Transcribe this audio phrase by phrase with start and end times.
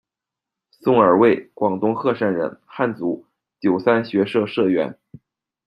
[0.71, 3.27] 宋尔卫，广东鹤山人，汉族，
[3.59, 4.97] 九三学社社员。